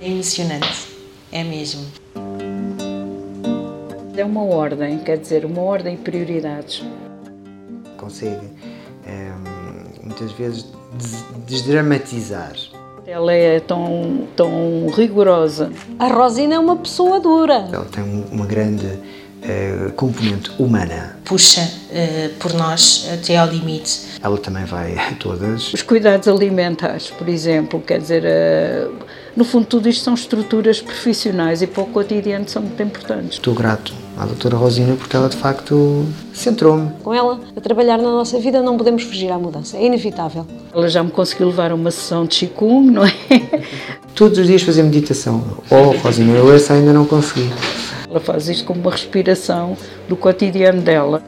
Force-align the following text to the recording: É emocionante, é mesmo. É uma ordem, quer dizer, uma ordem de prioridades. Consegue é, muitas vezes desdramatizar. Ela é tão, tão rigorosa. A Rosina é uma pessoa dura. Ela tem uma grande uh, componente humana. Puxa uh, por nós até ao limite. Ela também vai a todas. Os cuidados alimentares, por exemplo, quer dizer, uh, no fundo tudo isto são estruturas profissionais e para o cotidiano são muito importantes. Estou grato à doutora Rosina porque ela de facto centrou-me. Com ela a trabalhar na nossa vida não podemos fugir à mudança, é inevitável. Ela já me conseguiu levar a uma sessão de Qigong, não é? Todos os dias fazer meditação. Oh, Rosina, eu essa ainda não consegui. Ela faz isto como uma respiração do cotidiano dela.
É 0.00 0.08
emocionante, 0.08 0.88
é 1.30 1.44
mesmo. 1.44 1.84
É 4.16 4.24
uma 4.24 4.42
ordem, 4.42 4.98
quer 5.00 5.18
dizer, 5.18 5.44
uma 5.44 5.60
ordem 5.60 5.96
de 5.96 6.02
prioridades. 6.02 6.82
Consegue 7.98 8.48
é, 9.06 9.30
muitas 10.02 10.32
vezes 10.32 10.64
desdramatizar. 11.46 12.54
Ela 13.06 13.34
é 13.34 13.60
tão, 13.60 14.26
tão 14.34 14.88
rigorosa. 14.88 15.70
A 15.98 16.06
Rosina 16.06 16.54
é 16.54 16.58
uma 16.58 16.76
pessoa 16.76 17.20
dura. 17.20 17.68
Ela 17.70 17.84
tem 17.84 18.02
uma 18.32 18.46
grande 18.46 18.98
uh, 19.42 19.92
componente 19.92 20.50
humana. 20.58 21.16
Puxa 21.24 21.62
uh, 21.62 22.34
por 22.38 22.52
nós 22.54 23.08
até 23.12 23.36
ao 23.36 23.46
limite. 23.48 24.00
Ela 24.22 24.38
também 24.38 24.64
vai 24.64 24.96
a 24.98 25.12
todas. 25.18 25.72
Os 25.72 25.82
cuidados 25.82 26.28
alimentares, 26.28 27.10
por 27.10 27.28
exemplo, 27.28 27.80
quer 27.80 28.00
dizer, 28.00 28.24
uh, 28.24 28.92
no 29.36 29.44
fundo 29.44 29.66
tudo 29.66 29.88
isto 29.88 30.04
são 30.04 30.14
estruturas 30.14 30.80
profissionais 30.80 31.62
e 31.62 31.66
para 31.66 31.82
o 31.82 31.86
cotidiano 31.86 32.48
são 32.48 32.62
muito 32.62 32.82
importantes. 32.82 33.34
Estou 33.34 33.54
grato 33.54 33.94
à 34.18 34.26
doutora 34.26 34.56
Rosina 34.56 34.96
porque 34.96 35.16
ela 35.16 35.28
de 35.28 35.36
facto 35.36 36.04
centrou-me. 36.34 36.90
Com 37.02 37.14
ela 37.14 37.40
a 37.56 37.60
trabalhar 37.60 37.96
na 37.96 38.10
nossa 38.10 38.38
vida 38.38 38.60
não 38.60 38.76
podemos 38.76 39.02
fugir 39.02 39.30
à 39.30 39.38
mudança, 39.38 39.76
é 39.76 39.86
inevitável. 39.86 40.46
Ela 40.74 40.88
já 40.88 41.02
me 41.02 41.10
conseguiu 41.10 41.46
levar 41.46 41.70
a 41.70 41.74
uma 41.74 41.90
sessão 41.90 42.26
de 42.26 42.46
Qigong, 42.46 42.90
não 42.90 43.04
é? 43.04 43.12
Todos 44.14 44.38
os 44.38 44.46
dias 44.46 44.62
fazer 44.62 44.82
meditação. 44.82 45.42
Oh, 45.70 45.96
Rosina, 45.98 46.36
eu 46.36 46.52
essa 46.54 46.74
ainda 46.74 46.92
não 46.92 47.06
consegui. 47.06 47.48
Ela 48.10 48.18
faz 48.18 48.48
isto 48.48 48.64
como 48.64 48.80
uma 48.80 48.90
respiração 48.90 49.76
do 50.08 50.16
cotidiano 50.16 50.82
dela. 50.82 51.22